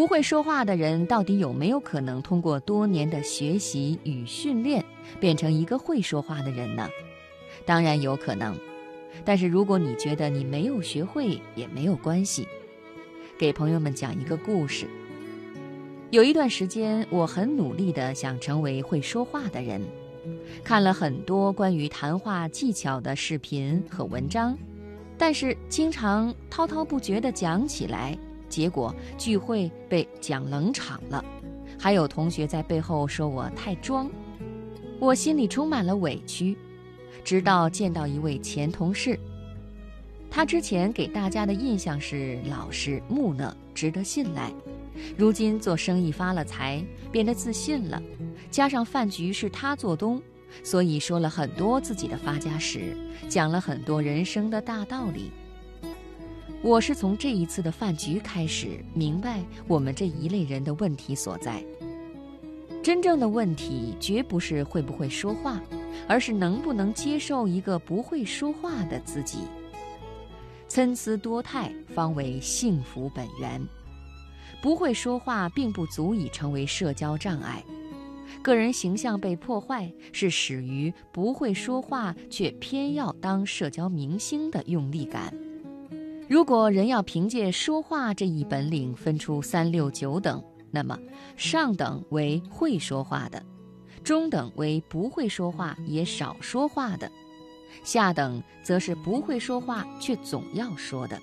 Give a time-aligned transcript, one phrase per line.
[0.00, 4.82] 不会说话的人到底有没有可能通过多年的学习与训练，
[5.20, 6.88] 变成一个会说话的人呢？
[7.66, 8.58] 当然有可能。
[9.26, 12.48] 但是如果你觉得你没有学会，也没有关系。
[13.36, 14.86] 给朋友们讲一个故事。
[16.08, 19.82] 有一段时间，我很努力地想成为会说话的人，
[20.64, 24.56] 看了很多关于谈话技巧的视频和文章，
[25.18, 28.16] 但是经常滔滔不绝地讲起来，
[28.50, 31.24] 结果聚会被讲冷场了，
[31.78, 34.10] 还有同学在背后说我太装，
[34.98, 36.54] 我心里充满了委屈。
[37.22, 39.18] 直到见到一位前同事，
[40.30, 44.50] 他之前给大家的印象是老实木讷、值得信赖，
[45.16, 48.02] 如今做生意发了财，变得自信了，
[48.50, 50.20] 加上饭局是他做东，
[50.64, 52.96] 所以说了很多自己的发家史，
[53.28, 55.30] 讲了很多人生的大道理。
[56.62, 61.64] 我是从这一次的饭局开始明白我们这一类人的问题所在。
[62.82, 65.60] 真正的问题绝不是会不会说话。
[66.06, 69.40] 而是能不能接受一个不会说话的自己？
[70.66, 73.60] 参差多态方为幸福本源。
[74.60, 77.62] 不会说话并不足以成为社交障碍。
[78.42, 85.32] 个人形象被破坏是始于不会说话却偏要当社交明星的用力感。
[86.30, 90.96] 如果人要凭借说话这一本领分出三六九等，那么
[91.36, 93.44] 上等为会说话的。
[94.04, 97.10] 中等为不会说话也少说话的，
[97.82, 101.20] 下等则是不会说话却总要说的。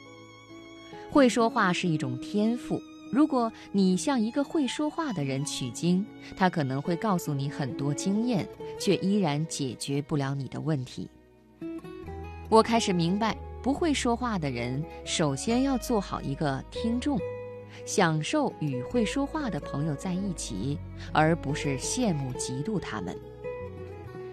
[1.10, 2.78] 会说话是一种天赋，
[3.10, 6.06] 如果你向一个会说话的人取经，
[6.36, 8.46] 他可能会告诉你很多经验，
[8.78, 11.08] 却依然解决不了你的问题。
[12.50, 13.38] 我开始明白，
[13.68, 17.20] 不会说话的人首先要做好一个听众。
[17.86, 20.80] 享受与会说话的朋友在一起，
[21.12, 23.14] 而不是羡慕嫉妒他们。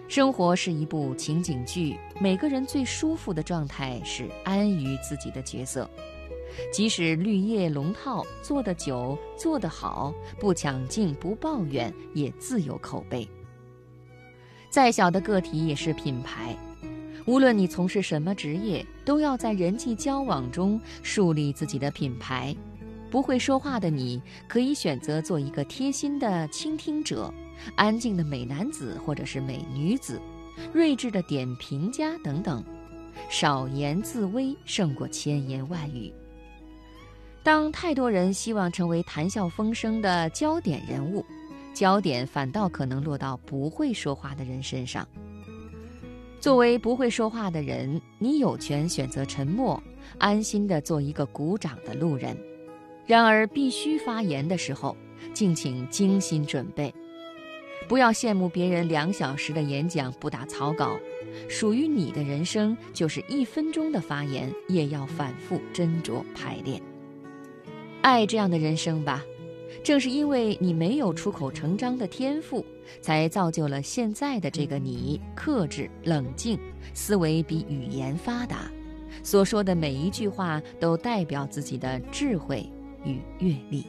[0.07, 5.89] 生活是一部情景剧，每个人最舒服的状态是安于自己的角色，
[6.71, 13.27] 即使绿叶龙套，做得久，做得好，不抢镜，不抱怨，也自有口碑。
[14.69, 16.55] 再小的个体也是品牌，
[17.25, 22.55] 无论你从事什么职业，都要在人际交往中树立自己的品牌。
[23.09, 27.33] 不会说话的你，可以选择做一个贴心的倾听者，
[27.75, 30.21] 安静的美男子或者是美女子，
[30.71, 32.63] 睿智的点评家等等，
[33.29, 36.13] 少言自威胜过千言万语。
[37.41, 41.25] 当太多人希望成为谈笑风生的焦点人物，
[41.73, 45.07] 焦点反倒可能落到不会说话的人身上。
[46.45, 49.81] 作为不会说话的人，你有权选择沉默，
[50.19, 52.37] 安心的做一个鼓掌的路人。
[53.07, 54.95] 然而，必须发言的时候，
[55.33, 56.93] 敬请精心准备。
[57.87, 60.99] 不要羡慕别人两小时的演讲不打草稿，
[61.49, 66.79] 属于你的人生就是一分钟的发言，也要反复斟酌排练。
[68.03, 69.23] 爱这样的人生吧，
[69.85, 72.65] 正是因为你没有出口成章的天赋，
[73.01, 76.57] 才造就了现在的这个你：克制、冷静，
[76.95, 78.69] 思维比语言发达，
[79.21, 82.67] 所说的每一句话都代表自己的智慧。
[83.05, 83.85] 与阅历。